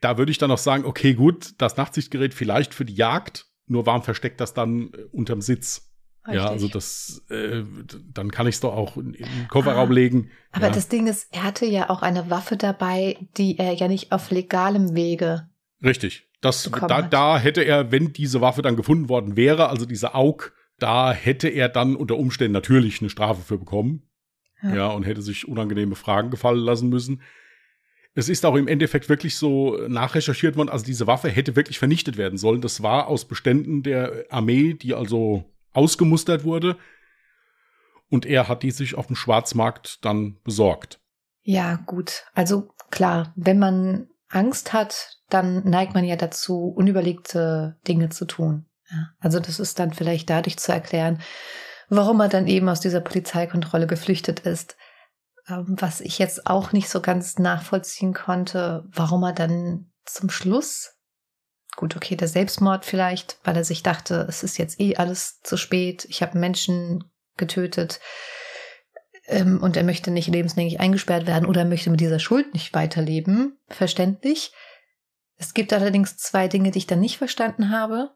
[0.00, 3.84] Da würde ich dann noch sagen, okay, gut, das Nachtsichtgerät vielleicht für die Jagd, nur
[3.86, 5.90] warum versteckt das dann äh, unterm Sitz?
[6.24, 6.44] Richtig.
[6.44, 7.64] Ja, also das, äh,
[8.12, 10.30] dann kann ich es doch auch in, in den Kofferraum ah, legen.
[10.52, 10.72] Aber ja.
[10.72, 14.30] das Ding ist, er hatte ja auch eine Waffe dabei, die er ja nicht auf
[14.30, 15.48] legalem Wege.
[15.82, 16.27] Richtig.
[16.40, 20.52] Das, da, da hätte er, wenn diese Waffe dann gefunden worden wäre, also diese AUG,
[20.78, 24.08] da hätte er dann unter Umständen natürlich eine Strafe für bekommen.
[24.62, 24.74] Ja.
[24.74, 27.22] ja, und hätte sich unangenehme Fragen gefallen lassen müssen.
[28.14, 32.16] Es ist auch im Endeffekt wirklich so nachrecherchiert worden, also diese Waffe hätte wirklich vernichtet
[32.16, 32.60] werden sollen.
[32.60, 36.76] Das war aus Beständen der Armee, die also ausgemustert wurde.
[38.10, 40.98] Und er hat die sich auf dem Schwarzmarkt dann besorgt.
[41.42, 42.24] Ja, gut.
[42.34, 48.66] Also klar, wenn man Angst hat, dann neigt man ja dazu, unüberlegte Dinge zu tun.
[48.90, 51.20] Ja, also das ist dann vielleicht dadurch zu erklären,
[51.88, 54.76] warum er dann eben aus dieser Polizeikontrolle geflüchtet ist.
[55.48, 60.98] Ähm, was ich jetzt auch nicht so ganz nachvollziehen konnte, warum er dann zum Schluss
[61.78, 65.56] Gut, okay, der Selbstmord vielleicht, weil er sich dachte, es ist jetzt eh alles zu
[65.56, 67.04] spät, ich habe Menschen
[67.36, 68.00] getötet
[69.28, 72.74] ähm, und er möchte nicht lebenslänglich eingesperrt werden oder er möchte mit dieser Schuld nicht
[72.74, 73.58] weiterleben.
[73.68, 74.52] Verständlich.
[75.36, 78.10] Es gibt allerdings zwei Dinge, die ich dann nicht verstanden habe.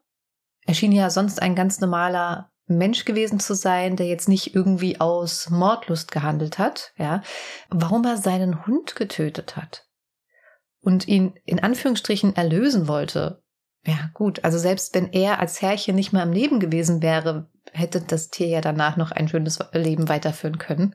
[0.67, 5.01] Er schien ja sonst ein ganz normaler Mensch gewesen zu sein, der jetzt nicht irgendwie
[5.01, 7.23] aus Mordlust gehandelt hat, ja.
[7.69, 9.87] Warum er seinen Hund getötet hat
[10.81, 13.43] und ihn in Anführungsstrichen erlösen wollte,
[13.85, 14.45] ja, gut.
[14.45, 18.49] Also selbst wenn er als Herrchen nicht mehr am Leben gewesen wäre, hätte das Tier
[18.49, 20.95] ja danach noch ein schönes Leben weiterführen können.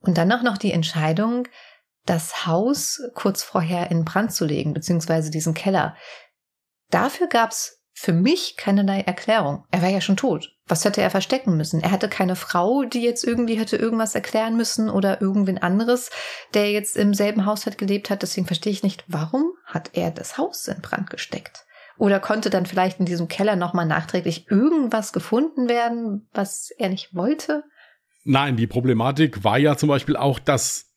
[0.00, 1.48] Und dann auch noch die Entscheidung,
[2.04, 5.96] das Haus kurz vorher in Brand zu legen, beziehungsweise diesen Keller.
[6.90, 9.64] Dafür gab's für mich keinerlei Erklärung.
[9.70, 10.50] Er war ja schon tot.
[10.66, 11.80] Was hätte er verstecken müssen?
[11.80, 16.10] Er hatte keine Frau, die jetzt irgendwie hätte irgendwas erklären müssen oder irgendwen anderes,
[16.54, 18.22] der jetzt im selben Haushalt gelebt hat.
[18.22, 21.63] Deswegen verstehe ich nicht, warum hat er das Haus in Brand gesteckt?
[21.96, 27.14] Oder konnte dann vielleicht in diesem Keller nochmal nachträglich irgendwas gefunden werden, was er nicht
[27.14, 27.64] wollte?
[28.24, 30.90] Nein, die Problematik war ja zum Beispiel auch, dass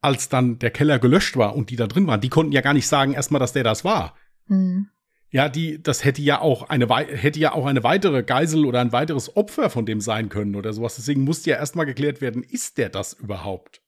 [0.00, 2.74] als dann der Keller gelöscht war und die da drin waren, die konnten ja gar
[2.74, 4.14] nicht sagen erstmal, dass der das war.
[4.46, 4.88] Hm.
[5.30, 8.92] Ja, die, das hätte ja auch eine hätte ja auch eine weitere Geisel oder ein
[8.92, 10.94] weiteres Opfer von dem sein können oder sowas.
[10.96, 13.82] Deswegen musste ja erstmal geklärt werden, ist der das überhaupt?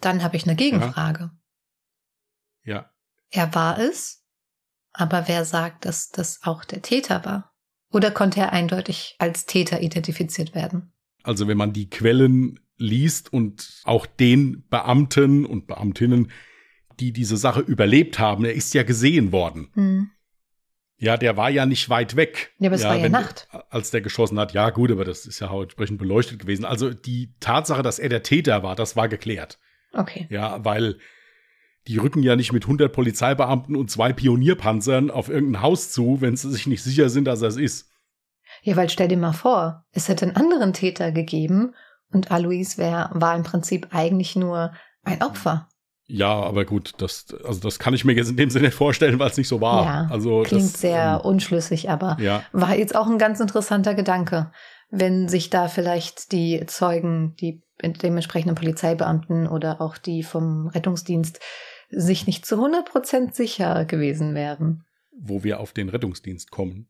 [0.00, 1.30] Dann habe ich eine Gegenfrage.
[2.64, 2.90] Ja.
[3.30, 4.24] Er war es,
[4.98, 7.52] aber wer sagt, dass das auch der Täter war?
[7.90, 10.92] Oder konnte er eindeutig als Täter identifiziert werden?
[11.22, 16.30] Also wenn man die Quellen liest und auch den Beamten und Beamtinnen,
[16.98, 19.70] die diese Sache überlebt haben, er ist ja gesehen worden.
[19.74, 20.10] Hm.
[20.96, 22.52] Ja, der war ja nicht weit weg.
[22.58, 23.48] Ja, aber es war ja Nacht.
[23.70, 26.64] Als der geschossen hat, ja gut, aber das ist ja entsprechend beleuchtet gewesen.
[26.64, 29.60] Also die Tatsache, dass er der Täter war, das war geklärt.
[29.92, 30.26] Okay.
[30.28, 30.98] Ja, weil
[31.88, 36.36] die rücken ja nicht mit 100 Polizeibeamten und zwei Pionierpanzern auf irgendein Haus zu, wenn
[36.36, 37.90] sie sich nicht sicher sind, dass es ist.
[38.62, 41.74] Ja, weil stell dir mal vor, es hätte einen anderen Täter gegeben
[42.12, 44.72] und Alois wär, war im Prinzip eigentlich nur
[45.02, 45.68] ein Opfer.
[46.06, 49.18] Ja, aber gut, das, also das kann ich mir jetzt in dem Sinne nicht vorstellen,
[49.18, 49.84] weil es nicht so war.
[49.84, 53.94] ja, also klingt das, sehr unschlüssig, aber ähm, ja, war jetzt auch ein ganz interessanter
[53.94, 54.50] Gedanke,
[54.90, 61.40] wenn sich da vielleicht die Zeugen, die dementsprechenden Polizeibeamten oder auch die vom Rettungsdienst
[61.90, 64.84] sich nicht zu 100% sicher gewesen wären.
[65.20, 66.88] wo wir auf den Rettungsdienst kommen,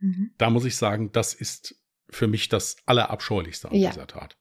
[0.00, 0.32] Mhm.
[0.36, 1.76] da muss ich sagen, das ist
[2.10, 3.88] für mich das Allerabscheulichste an Ja.
[3.90, 4.36] dieser Tat.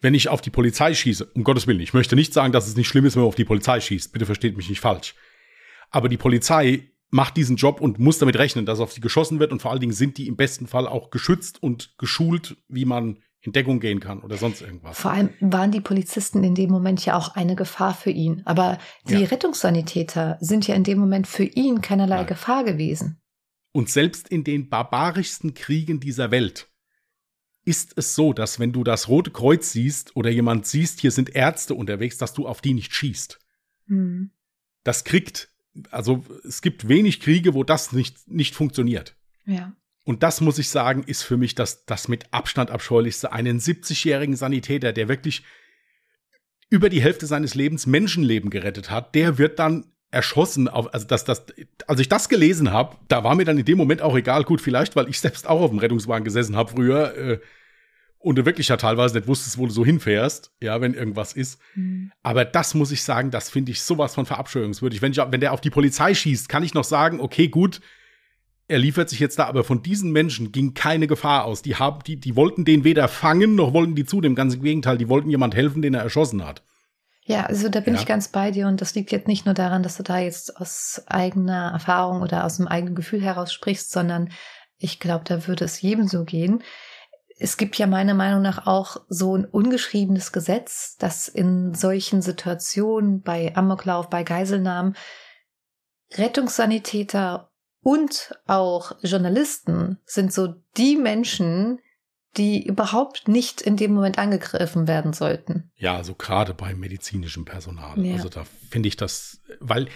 [0.00, 2.76] Wenn ich auf die Polizei schieße, um Gottes Willen, ich möchte nicht sagen, dass es
[2.76, 4.12] nicht schlimm ist, wenn man auf die Polizei schießt.
[4.12, 5.14] Bitte versteht mich nicht falsch.
[5.90, 9.52] Aber die Polizei macht diesen Job und muss damit rechnen, dass auf sie geschossen wird
[9.52, 13.18] und vor allen Dingen sind die im besten Fall auch geschützt und geschult, wie man
[13.44, 14.98] in Deckung gehen kann oder sonst irgendwas.
[14.98, 18.42] Vor allem waren die Polizisten in dem Moment ja auch eine Gefahr für ihn.
[18.44, 18.78] Aber
[19.08, 19.26] die Ja.
[19.28, 22.26] Rettungssanitäter sind ja in dem Moment für ihn keinerlei Nein.
[22.26, 23.20] Gefahr gewesen.
[23.72, 26.68] Und selbst in den barbarischsten Kriegen dieser Welt
[27.64, 31.34] ist es so, dass wenn du das Rote Kreuz siehst oder jemand siehst, hier sind
[31.34, 33.38] Ärzte unterwegs, dass du auf die nicht schießt.
[33.86, 34.30] Hm.
[34.84, 35.48] Das kriegt,
[35.90, 39.16] also es gibt wenig Kriege, wo das nicht, nicht funktioniert.
[39.46, 39.72] Ja.
[40.04, 43.32] Und das muss ich sagen, ist für mich das, das mit Abstand abscheulichste.
[43.32, 45.44] Einen 70-jährigen Sanitäter, der wirklich
[46.70, 50.68] über die Hälfte seines Lebens Menschenleben gerettet hat, der wird dann erschossen.
[50.68, 51.44] Auf, also das, das,
[51.86, 54.60] als ich das gelesen habe, da war mir dann in dem Moment auch egal, gut,
[54.60, 57.40] vielleicht, weil ich selbst auch auf dem Rettungswagen gesessen habe früher äh,
[58.18, 61.60] und du wirklich ja teilweise nicht wusstest, wo du so hinfährst, ja, wenn irgendwas ist.
[61.74, 62.12] Hm.
[62.22, 65.02] Aber das muss ich sagen, das finde ich sowas von verabscheuungswürdig.
[65.02, 67.80] Wenn, ich, wenn der auf die Polizei schießt, kann ich noch sagen, okay, gut,
[68.72, 71.60] er liefert sich jetzt da, aber von diesen Menschen ging keine Gefahr aus.
[71.60, 74.96] Die, haben, die, die wollten den weder fangen, noch wollten die zu dem ganzen Gegenteil.
[74.96, 76.62] Die wollten jemand helfen, den er erschossen hat.
[77.24, 78.00] Ja, also da bin Ja.
[78.00, 80.56] ich ganz bei dir und das liegt jetzt nicht nur daran, dass du da jetzt
[80.56, 84.30] aus eigener Erfahrung oder aus dem eigenen Gefühl heraus sprichst, sondern
[84.78, 86.62] ich glaube, da würde es jedem so gehen.
[87.38, 93.20] Es gibt ja meiner Meinung nach auch so ein ungeschriebenes Gesetz, dass in solchen Situationen
[93.22, 94.96] bei Amoklauf, bei Geiselnahmen
[96.14, 97.51] Rettungssanitäter
[97.82, 101.80] und auch Journalisten sind so die Menschen,
[102.36, 105.70] die überhaupt nicht in dem Moment angegriffen werden sollten.
[105.76, 107.98] Ja, also gerade beim medizinischen Personal.
[107.98, 108.14] Ja.
[108.14, 109.88] Also da finde ich das, weil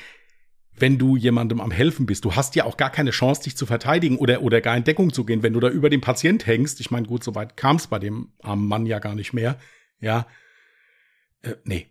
[0.79, 3.65] wenn du jemandem am Helfen bist, du hast ja auch gar keine Chance, dich zu
[3.65, 6.81] verteidigen oder, oder gar in Deckung zu gehen, wenn du da über dem Patient hängst.
[6.81, 9.59] Ich meine, gut, so weit kam es bei dem armen Mann ja gar nicht mehr.
[10.01, 10.27] Ja.
[11.41, 11.87] Äh, nee.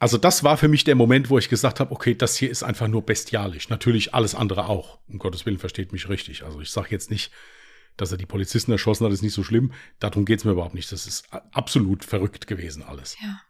[0.00, 2.62] Also das war für mich der Moment, wo ich gesagt habe, okay, das hier ist
[2.62, 3.68] einfach nur bestialisch.
[3.68, 4.98] Natürlich alles andere auch.
[5.08, 6.44] Um Gottes Willen versteht mich richtig.
[6.44, 7.32] Also ich sage jetzt nicht,
[7.96, 9.72] dass er die Polizisten erschossen hat, ist nicht so schlimm.
[9.98, 10.92] Darum geht's mir überhaupt nicht.
[10.92, 13.16] Das ist absolut verrückt gewesen alles.
[13.20, 13.40] Ja.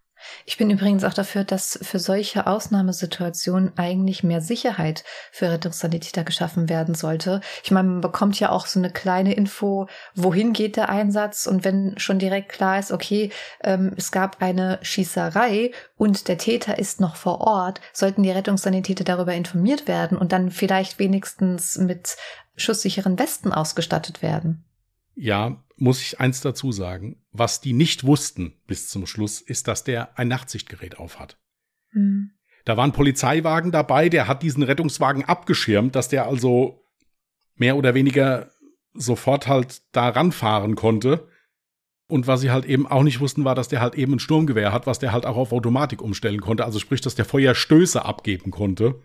[0.45, 6.69] Ich bin übrigens auch dafür, dass für solche Ausnahmesituationen eigentlich mehr Sicherheit für Rettungssanitäter geschaffen
[6.69, 7.41] werden sollte.
[7.63, 11.65] Ich meine, man bekommt ja auch so eine kleine Info, wohin geht der Einsatz und
[11.65, 13.31] wenn schon direkt klar ist, okay,
[13.63, 19.05] ähm, es gab eine Schießerei und der Täter ist noch vor Ort, sollten die Rettungssanitäter
[19.05, 22.17] darüber informiert werden und dann vielleicht wenigstens mit
[22.57, 24.68] schusssicheren Westen ausgestattet werden.
[25.19, 27.17] Ja, muss ich eins dazu sagen.
[27.33, 31.39] Was die nicht wussten bis zum Schluss, ist, dass der ein Nachtsichtgerät aufhat.
[31.91, 32.31] Hm.
[32.65, 36.85] Da war ein Polizeiwagen dabei, der hat diesen Rettungswagen abgeschirmt, dass der also
[37.57, 38.51] mehr oder weniger
[38.93, 41.29] sofort halt da ranfahren konnte.
[42.09, 44.73] Und was sie halt eben auch nicht wussten, war, dass der halt eben ein Sturmgewehr
[44.73, 46.65] hat, was der halt auch auf Automatik umstellen konnte.
[46.65, 49.03] Also sprich, dass der Feuerstöße abgeben konnte.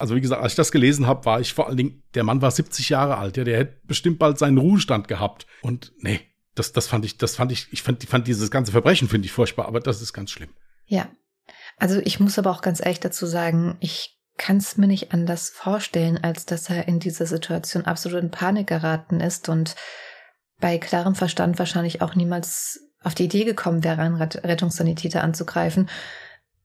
[0.00, 2.42] Also wie gesagt, als ich das gelesen habe, war ich vor allen Dingen, der Mann
[2.42, 5.46] war 70 Jahre alt, ja, der hätte bestimmt bald seinen Ruhestand gehabt.
[5.62, 6.20] Und nee,
[6.54, 9.32] das, das fand ich, das fand ich, ich fand, fand dieses ganze Verbrechen finde ich
[9.32, 10.50] furchtbar, aber das ist ganz schlimm.
[10.86, 11.08] Ja.
[11.76, 15.50] Also ich muss aber auch ganz ehrlich dazu sagen, ich kann es mir nicht anders
[15.50, 19.76] vorstellen, als dass er in dieser Situation absolut in Panik geraten ist und
[20.60, 25.88] bei klarem Verstand wahrscheinlich auch niemals auf die Idee gekommen wäre, einen Ret- Rettungssanitäter anzugreifen.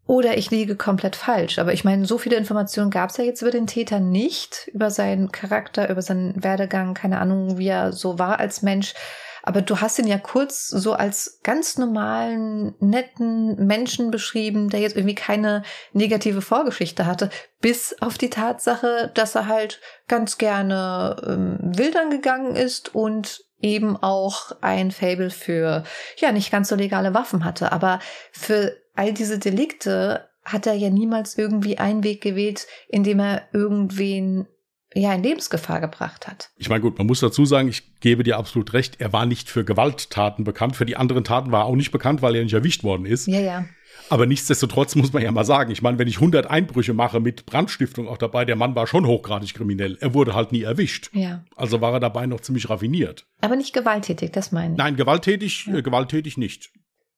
[0.07, 1.57] Oder ich liege komplett falsch.
[1.57, 4.91] Aber ich meine, so viele Informationen gab es ja jetzt über den Täter nicht, über
[4.91, 8.93] seinen Charakter, über seinen Werdegang, keine Ahnung, wie er so war als Mensch.
[9.41, 14.95] Aber du hast ihn ja kurz so als ganz normalen, netten Menschen beschrieben, der jetzt
[14.95, 15.61] irgendwie keine
[15.93, 17.29] negative Vorgeschichte hatte,
[17.61, 23.97] bis auf die Tatsache, dass er halt ganz gerne ähm, wildern gegangen ist und eben
[23.97, 25.83] auch ein Fable für,
[26.17, 27.71] ja, nicht ganz so legale Waffen hatte.
[27.71, 27.99] Aber
[28.31, 34.47] für all diese Delikte hat er ja niemals irgendwie einen Weg gewählt, indem er irgendwen
[34.93, 36.51] ja in Lebensgefahr gebracht hat.
[36.55, 39.49] Ich meine, gut, man muss dazu sagen, ich gebe dir absolut recht, er war nicht
[39.49, 40.75] für Gewalttaten bekannt.
[40.75, 43.27] Für die anderen Taten war er auch nicht bekannt, weil er nicht erwischt worden ist.
[43.27, 43.65] Ja, ja.
[44.09, 47.45] Aber nichtsdestotrotz muss man ja mal sagen, ich meine, wenn ich 100 Einbrüche mache mit
[47.45, 49.97] Brandstiftung auch dabei, der Mann war schon hochgradig kriminell.
[49.99, 51.09] Er wurde halt nie erwischt.
[51.13, 51.43] Ja.
[51.55, 53.25] Also war er dabei noch ziemlich raffiniert.
[53.41, 54.77] Aber nicht gewalttätig, das meine ich.
[54.77, 55.75] Nein, gewalttätig, ja.
[55.75, 56.71] äh, gewalttätig nicht.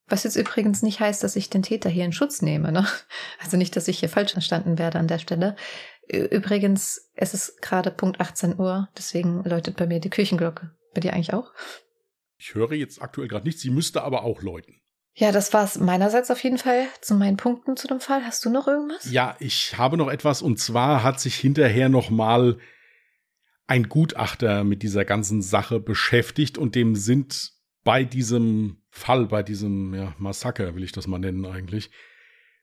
[0.07, 2.71] Was jetzt übrigens nicht heißt, dass ich den Täter hier in Schutz nehme.
[2.71, 2.87] Ne?
[3.39, 5.55] Also nicht, dass ich hier falsch verstanden werde an der Stelle.
[6.09, 10.71] Übrigens, es ist gerade Punkt 18 Uhr, deswegen läutet bei mir die Küchenglocke.
[10.93, 11.51] Bei dir eigentlich auch?
[12.37, 14.79] Ich höre jetzt aktuell gerade nichts, sie müsste aber auch läuten.
[15.13, 18.23] Ja, das war's meinerseits auf jeden Fall zu meinen Punkten zu dem Fall.
[18.23, 19.11] Hast du noch irgendwas?
[19.11, 22.59] Ja, ich habe noch etwas und zwar hat sich hinterher noch mal
[23.65, 27.56] ein Gutachter mit dieser ganzen Sache beschäftigt und dem sind
[27.87, 31.89] bei diesem Fall, bei diesem ja, Massaker, will ich das mal nennen eigentlich,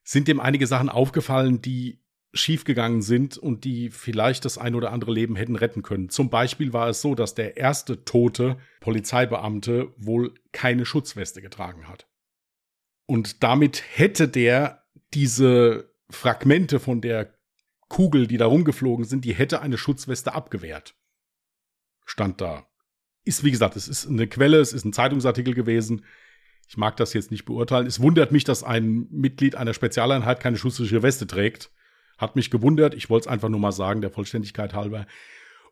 [0.03, 5.13] sind dem einige Sachen aufgefallen, die schiefgegangen sind und die vielleicht das ein oder andere
[5.13, 6.11] Leben hätten retten können.
[6.11, 12.07] Zum Beispiel war es so, dass der erste tote Polizeibeamte wohl keine Schutzweste getragen hat.
[13.07, 14.85] Und damit hätte der
[15.15, 17.33] diese Fragmente von der
[17.89, 20.95] Kugel, die da rumgeflogen sind, die hätte eine Schutzweste abgewehrt.
[22.05, 22.67] Stand da.
[23.25, 26.05] Ist, wie gesagt, es ist eine Quelle, es ist ein Zeitungsartikel gewesen.
[26.69, 27.87] Ich mag das jetzt nicht beurteilen.
[27.87, 31.71] Es wundert mich, dass ein Mitglied einer Spezialeinheit keine schutzliche Weste trägt.
[32.19, 32.95] Hat mich gewundert.
[32.95, 35.07] Ich wollte es einfach nur mal sagen, der Vollständigkeit halber.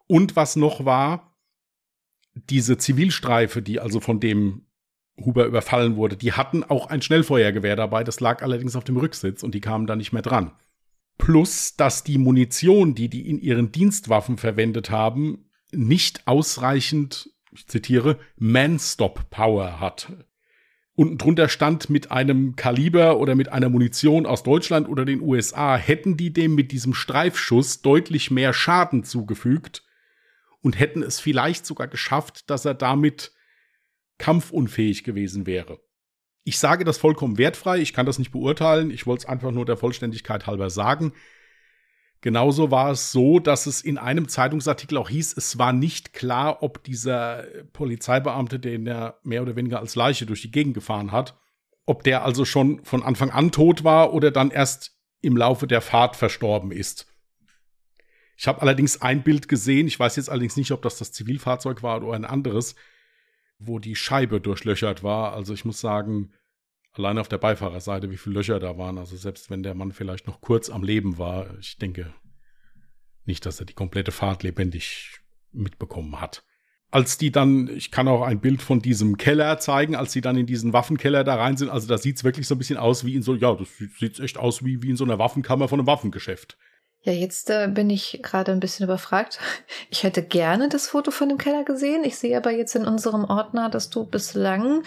[0.07, 1.37] Und was noch war,
[2.35, 4.67] diese Zivilstreife, die also von dem
[5.17, 8.05] Huber überfallen wurde, die hatten auch ein Schnellfeuergewehr dabei.
[8.05, 10.53] Das lag allerdings auf dem Rücksitz und die kamen da nicht mehr dran.
[11.19, 18.19] Plus, dass die Munition, die die in ihren Dienstwaffen verwendet haben, nicht ausreichend, ich zitiere,
[18.37, 20.13] Man-Stop-Power hat.
[20.95, 25.77] Unten drunter stand mit einem Kaliber oder mit einer Munition aus Deutschland oder den USA,
[25.77, 29.85] hätten die dem mit diesem Streifschuss deutlich mehr Schaden zugefügt
[30.61, 33.33] und hätten es vielleicht sogar geschafft, dass er damit
[34.19, 35.81] kampfunfähig gewesen wäre.
[36.45, 39.65] Ich sage das vollkommen wertfrei, ich kann das nicht beurteilen, ich wollte es einfach nur
[39.65, 41.13] der Vollständigkeit halber sagen.
[42.23, 46.63] Genauso war es so, dass es in einem Zeitungsartikel auch hieß, es war nicht klar,
[46.63, 51.37] ob dieser Polizeibeamte, den er mehr oder weniger als Leiche durch die Gegend gefahren hat,
[51.85, 55.81] ob der also schon von Anfang an tot war oder dann erst im Laufe der
[55.81, 57.09] Fahrt verstorben ist.
[58.37, 61.83] Ich habe allerdings ein Bild gesehen, ich weiß jetzt allerdings nicht, ob das das Zivilfahrzeug
[61.83, 62.77] war oder ein anderes,
[63.59, 65.33] wo die Scheibe durchlöchert war.
[65.33, 66.33] Also ich muss sagen,
[66.95, 68.99] allein auf der Beifahrerseite, wie viele Löcher da waren.
[68.99, 72.13] Also selbst wenn der Mann vielleicht noch kurz am Leben war, ich denke
[73.25, 75.21] nicht, dass er die komplette Fahrt lebendig
[75.53, 76.45] mitbekommen hat.
[76.91, 80.37] Als die dann, ich kann auch ein Bild von diesem Keller zeigen, als sie dann
[80.37, 83.15] in diesen Waffenkeller da rein sind, also da sieht's wirklich so ein bisschen aus wie
[83.15, 85.87] in so, ja, das sieht echt aus wie, wie in so einer Waffenkammer von einem
[85.87, 86.59] Waffengeschäft.
[87.05, 89.39] Ja, jetzt äh, bin ich gerade ein bisschen überfragt.
[89.91, 92.03] Ich hätte gerne das Foto von dem Keller gesehen.
[92.05, 94.85] Ich sehe aber jetzt in unserem Ordner, dass du bislang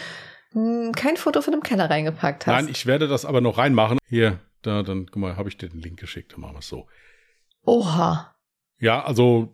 [0.96, 2.54] kein Foto von dem Keller reingepackt hast.
[2.54, 3.98] Nein, ich werde das aber noch reinmachen.
[4.08, 6.68] Hier, da, dann, guck mal, habe ich dir den Link geschickt, dann machen wir es
[6.68, 6.88] so.
[7.66, 8.36] Oha.
[8.80, 9.54] Ja, also,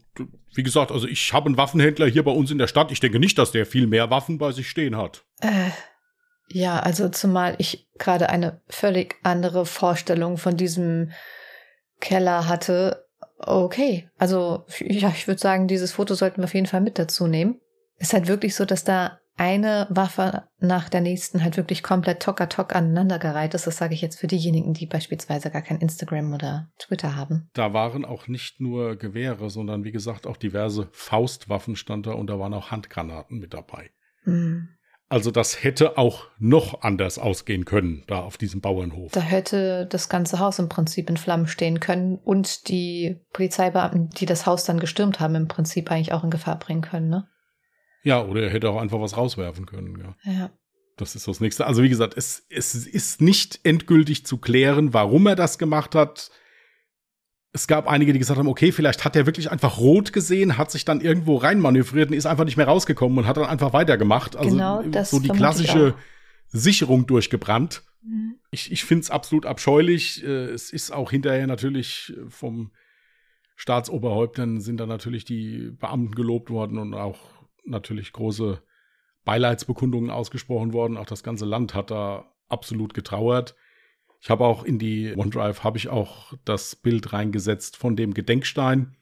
[0.54, 2.92] wie gesagt, also ich habe einen Waffenhändler hier bei uns in der Stadt.
[2.92, 5.24] Ich denke nicht, dass der viel mehr Waffen bei sich stehen hat.
[5.42, 5.70] Äh,
[6.50, 11.12] ja, also zumal ich gerade eine völlig andere Vorstellung von diesem
[12.00, 13.08] Keller hatte.
[13.38, 17.28] Okay, also ja, ich würde sagen, dieses Foto sollten wir auf jeden Fall mit dazu
[17.28, 17.60] nehmen.
[17.98, 22.76] Ist halt wirklich so, dass da eine Waffe nach der nächsten halt wirklich komplett tocker-tock
[22.76, 23.65] aneinandergereiht ist.
[23.67, 27.50] Das sage ich jetzt für diejenigen, die beispielsweise gar kein Instagram oder Twitter haben.
[27.54, 32.28] Da waren auch nicht nur Gewehre, sondern wie gesagt auch diverse Faustwaffen stand da und
[32.28, 33.89] da waren auch Handgranaten mit dabei.
[34.24, 34.70] Mhm.
[35.12, 39.12] Also das hätte auch noch anders ausgehen können, da auf diesem Bauernhof.
[39.12, 44.26] Da hätte das ganze Haus im Prinzip in Flammen stehen können und die Polizeibeamten, die
[44.26, 47.28] das Haus dann gestürmt haben, im Prinzip eigentlich auch in Gefahr bringen können, ne?
[48.04, 50.32] Ja, oder er hätte auch einfach was rauswerfen können, ja.
[50.32, 50.52] Ja.
[50.97, 51.66] Das ist das nächste.
[51.66, 56.30] Also wie gesagt, es, es ist nicht endgültig zu klären, warum er das gemacht hat.
[57.54, 60.72] Es gab einige, die gesagt haben, okay, vielleicht hat er wirklich einfach rot gesehen, hat
[60.72, 64.36] sich dann irgendwo reinmanövriert und ist einfach nicht mehr rausgekommen und hat dann einfach weitergemacht.
[64.36, 65.95] Also genau, das so die klassische
[66.47, 67.84] Sicherung durchgebrannt.
[68.04, 68.36] Mhm.
[68.52, 70.24] Ich, ich finde es absolut abscheulich.
[70.24, 72.72] Äh, es ist auch hinterher natürlich vom
[73.56, 77.20] Staatsoberhäuptern sind da natürlich die Beamten gelobt worden und auch
[77.64, 78.62] natürlich große
[79.24, 80.97] Beileidsbekundungen ausgesprochen worden.
[80.97, 83.55] Auch das ganze Land hat da absolut getrauert.
[84.20, 88.95] Ich habe auch in die OneDrive habe ich auch das Bild reingesetzt von dem Gedenkstein,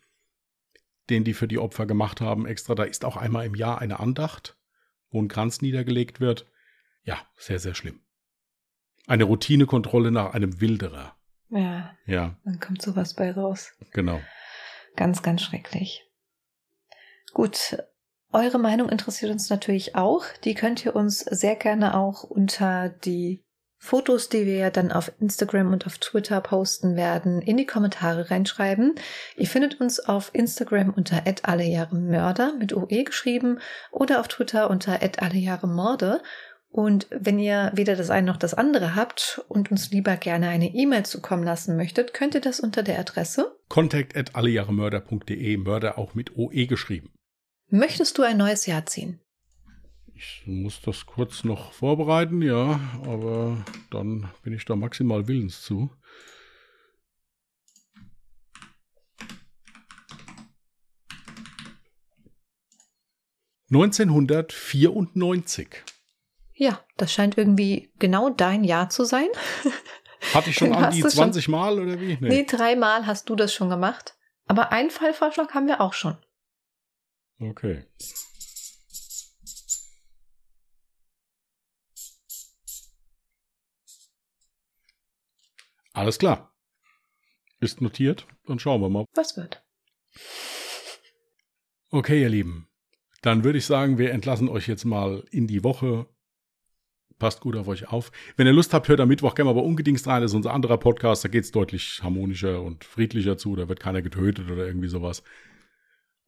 [1.09, 2.45] den die für die Opfer gemacht haben.
[2.45, 4.57] Extra, da ist auch einmal im Jahr eine Andacht,
[5.09, 6.45] wo ein Kranz niedergelegt wird.
[7.03, 8.01] Ja, sehr, sehr schlimm.
[9.07, 11.15] Eine Routinekontrolle nach einem Wilderer.
[11.49, 11.97] Ja.
[12.05, 12.37] Ja.
[12.45, 13.73] Dann kommt sowas bei raus.
[13.91, 14.21] Genau.
[14.95, 16.05] Ganz, ganz schrecklich.
[17.33, 17.77] Gut,
[18.31, 20.23] eure Meinung interessiert uns natürlich auch.
[20.43, 23.43] Die könnt ihr uns sehr gerne auch unter die
[23.81, 28.29] Fotos, die wir ja dann auf Instagram und auf Twitter posten werden, in die Kommentare
[28.29, 28.95] reinschreiben.
[29.37, 31.25] Ihr findet uns auf Instagram unter
[32.09, 33.59] Mörder mit OE geschrieben
[33.91, 35.01] oder auf Twitter unter
[35.67, 36.21] Morde.
[36.71, 40.67] Und wenn ihr weder das eine noch das andere habt und uns lieber gerne eine
[40.67, 46.37] E-Mail zukommen lassen möchtet, könnt ihr das unter der Adresse contact allejahremörder.de, Mörder auch mit
[46.37, 47.11] OE geschrieben.
[47.69, 49.19] Möchtest du ein neues Jahr ziehen?
[50.15, 55.89] Ich muss das kurz noch vorbereiten, ja, aber dann bin ich da maximal willens zu.
[64.49, 65.83] Neunzehnhundertvierundneunzig.
[66.53, 69.27] Ja, das scheint irgendwie genau dein Jahr zu sein.
[70.33, 72.17] Hatte ich schon an die hast du schon- 20 Mal oder wie?
[72.19, 74.15] Nee, dreimal hast du das schon gemacht.
[74.47, 76.17] Aber einen Fallvorschlag haben wir auch schon.
[77.39, 77.85] Okay.
[85.93, 86.53] Alles klar.
[87.59, 88.27] Ist notiert.
[88.45, 89.05] Dann schauen wir mal.
[89.13, 89.63] Was wird?
[91.89, 92.67] Okay, ihr Lieben.
[93.21, 96.07] Dann würde ich sagen, wir entlassen euch jetzt mal in die Woche.
[97.17, 98.11] Passt gut auf euch auf.
[98.37, 100.21] Wenn ihr Lust habt, hört am Mittwoch gerne mal bei Ungedingst rein.
[100.21, 101.25] Das ist unser anderer Podcast.
[101.25, 103.57] Da geht es deutlich harmonischer und friedlicher zu.
[103.57, 105.23] Da wird keiner getötet oder irgendwie sowas.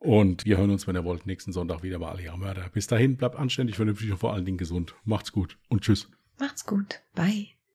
[0.01, 2.67] Und wir hören uns, wenn ihr wollt, nächsten Sonntag wieder bei Ihre Mörder.
[2.73, 4.95] Bis dahin, bleibt anständig, vernünftig und vor allen Dingen gesund.
[5.03, 6.09] Macht's gut und tschüss.
[6.39, 7.01] Macht's gut.
[7.13, 7.49] Bye.